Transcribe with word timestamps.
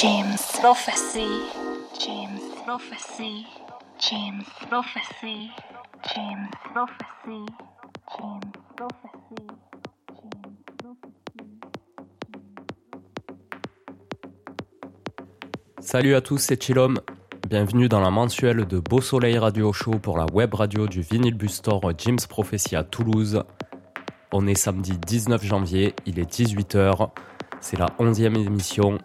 James 0.00 0.38
Prophecy. 0.62 1.28
James 2.00 2.40
Prophecy. 2.64 3.44
James 3.98 4.44
Prophecy. 4.70 5.50
James 6.14 6.48
Prophecy. 6.72 7.44
James 8.16 8.52
Prophecy. 8.76 9.46
Salut 15.80 16.14
à 16.14 16.22
tous, 16.22 16.38
c'est 16.38 16.62
Chilom. 16.62 16.98
Bienvenue 17.50 17.90
dans 17.90 18.00
la 18.00 18.10
mensuelle 18.10 18.64
de 18.64 18.78
Beau 18.78 19.02
Soleil 19.02 19.36
Radio 19.36 19.70
Show 19.74 19.98
pour 19.98 20.16
la 20.16 20.24
web 20.32 20.54
radio 20.54 20.86
du 20.86 21.02
Vinyl 21.02 21.34
Bus 21.34 21.56
Store 21.56 21.82
James 21.98 22.20
Prophecy 22.26 22.74
à 22.74 22.84
Toulouse. 22.84 23.42
On 24.32 24.46
est 24.46 24.54
samedi 24.54 24.92
19 24.96 25.44
janvier, 25.44 25.94
il 26.06 26.18
est 26.18 26.32
18h. 26.32 27.10
C'est 27.60 27.78
la 27.78 27.88
11e 27.98 28.34
émission 28.46 28.96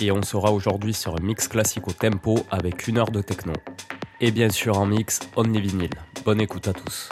et 0.00 0.10
on 0.10 0.22
sera 0.22 0.52
aujourd'hui 0.52 0.94
sur 0.94 1.14
un 1.14 1.22
mix 1.22 1.48
classique 1.48 1.86
au 1.88 1.92
tempo 1.92 2.38
avec 2.50 2.88
une 2.88 2.98
heure 2.98 3.10
de 3.10 3.20
techno. 3.20 3.52
Et 4.20 4.30
bien 4.30 4.48
sûr 4.48 4.78
en 4.78 4.86
mix, 4.86 5.20
on. 5.36 5.44
Bonne 6.24 6.40
écoute 6.40 6.68
à 6.68 6.72
tous. 6.72 7.08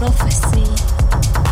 prophecy. 0.00 1.49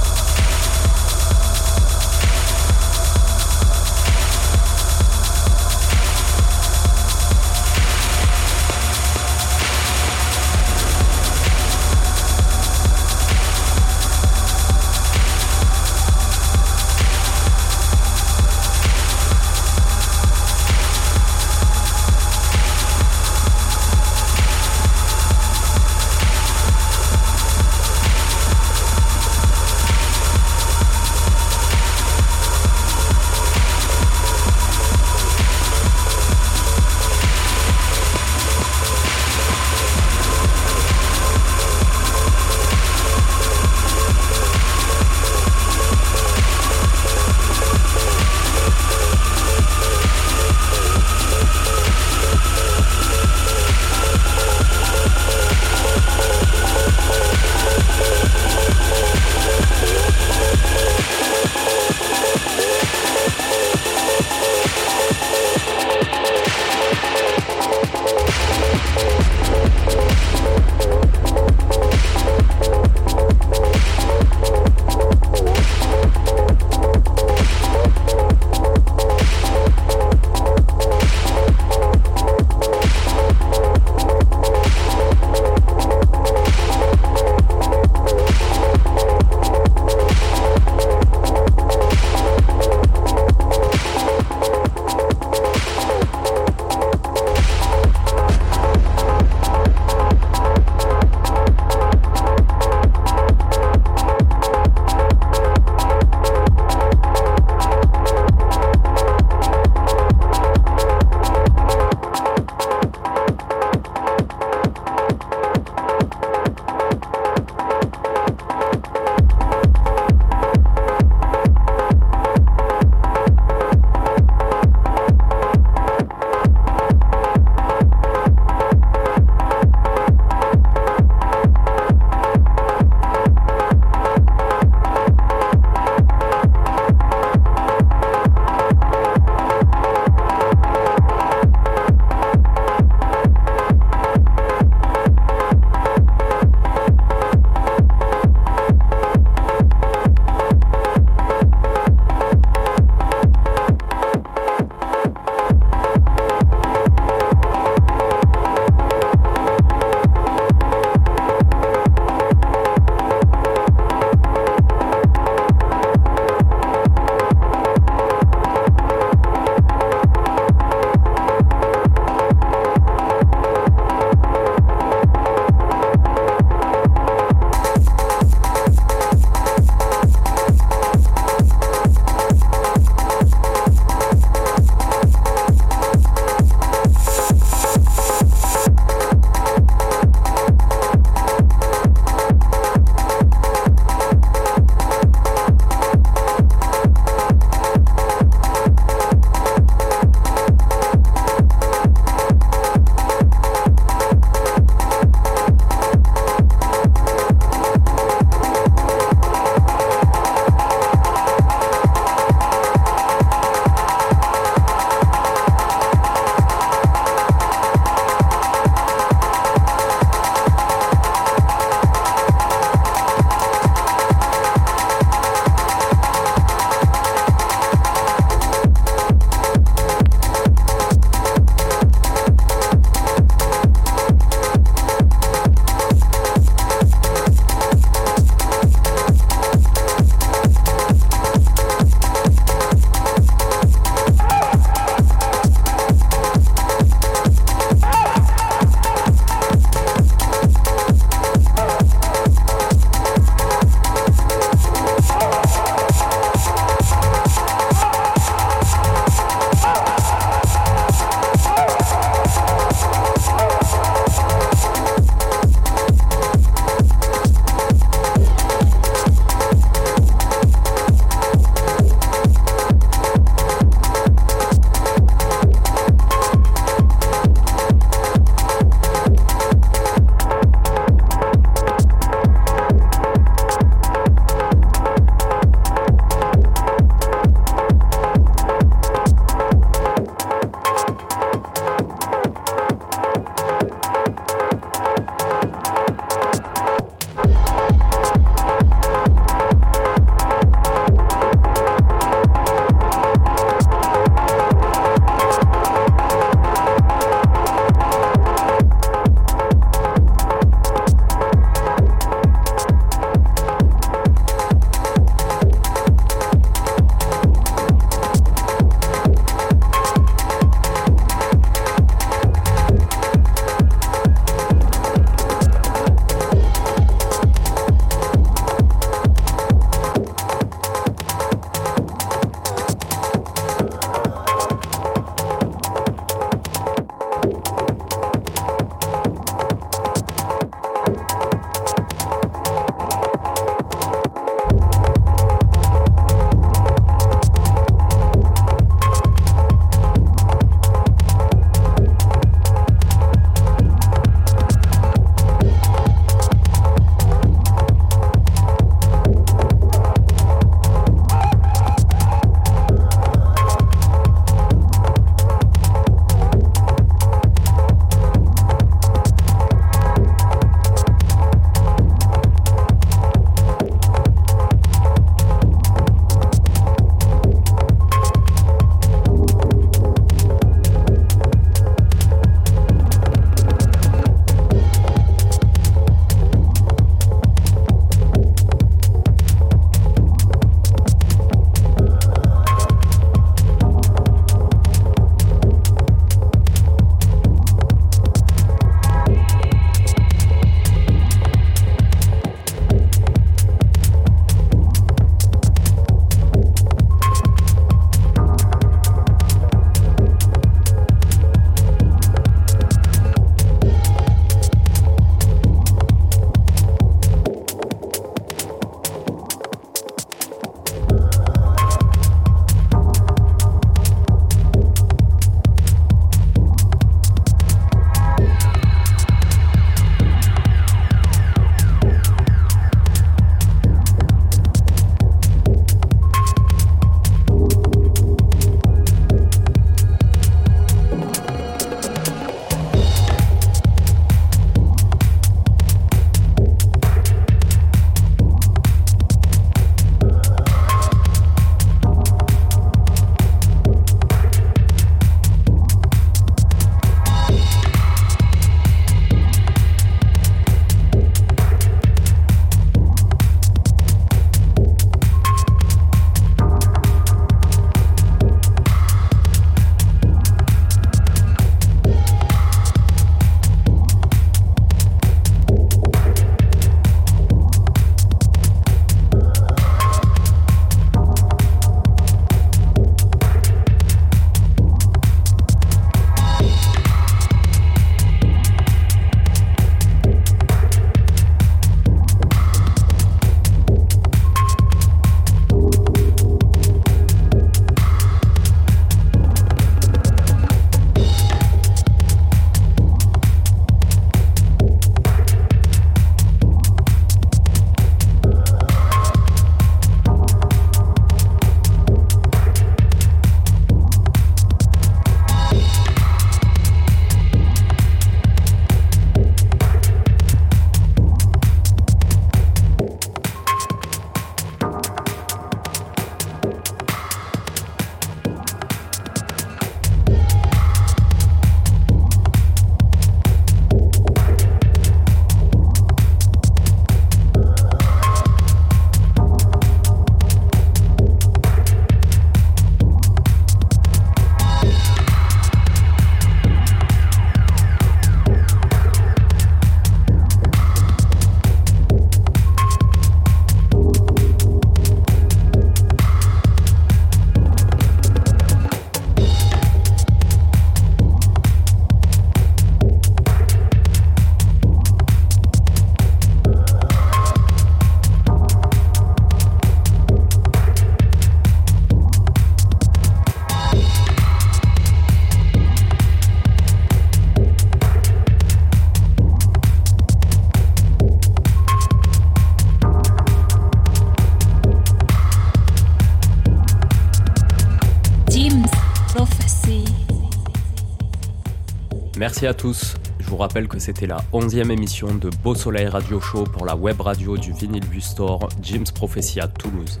Merci 592.42 592.56
à 592.56 592.60
tous. 592.60 592.94
Je 593.20 593.26
vous 593.28 593.36
rappelle 593.36 593.68
que 593.68 593.78
c'était 593.78 594.08
la 594.08 594.16
11e 594.32 594.72
émission 594.72 595.14
de 595.14 595.30
Beau 595.44 595.54
Soleil 595.54 595.86
Radio 595.86 596.20
Show 596.20 596.42
pour 596.42 596.66
la 596.66 596.74
web 596.74 597.00
radio 597.00 597.36
du 597.36 597.52
Vinyl 597.52 597.86
Bus 597.86 598.04
Store 598.04 598.48
Jim's 598.60 598.90
Prophecy 598.90 599.38
à 599.38 599.46
Toulouse. 599.46 600.00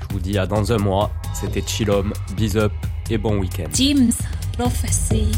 Je 0.00 0.06
vous 0.12 0.18
dis 0.18 0.36
à 0.36 0.46
dans 0.46 0.72
un 0.72 0.78
mois. 0.78 1.12
C'était 1.32 1.62
Chillom, 1.64 2.12
bis 2.36 2.56
up 2.56 2.72
et 3.08 3.18
bon 3.18 3.38
week-end. 3.38 3.68
Prophecy. 4.58 5.30